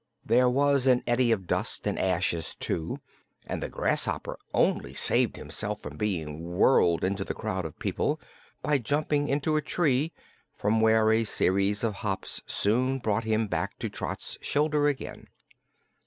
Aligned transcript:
There 0.25 0.49
was 0.49 0.87
an 0.87 1.03
eddy 1.05 1.31
of 1.31 1.45
dust 1.45 1.85
and 1.85 1.99
ashes, 1.99 2.55
too, 2.55 2.97
and 3.45 3.61
the 3.61 3.69
grasshopper 3.69 4.39
only 4.51 4.95
saved 4.95 5.35
himself 5.37 5.79
from 5.79 5.95
being 5.95 6.41
whirled 6.57 7.03
into 7.03 7.23
the 7.23 7.35
crowd 7.35 7.65
of 7.65 7.77
people 7.77 8.19
by 8.63 8.79
jumping 8.79 9.27
into 9.27 9.57
a 9.57 9.61
tree, 9.61 10.11
from 10.57 10.81
where 10.81 11.11
a 11.11 11.23
series 11.23 11.83
of 11.83 11.97
hops 12.01 12.41
soon 12.47 12.97
brought 12.97 13.25
him 13.25 13.45
back 13.47 13.77
to 13.77 13.89
Trot's 13.91 14.39
shoulder 14.41 14.87
again. 14.87 15.27